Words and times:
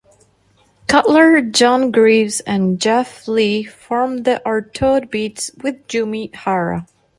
Cutler, 0.87 1.41
John 1.41 1.91
Greaves 1.91 2.39
and 2.39 2.81
Geoff 2.81 3.27
Leigh 3.27 3.61
formed 3.65 4.25
The 4.25 4.41
Artaud 4.43 5.11
Beats 5.11 5.51
with 5.61 5.87
Yumi 5.89 6.33
Hara. 6.33 6.87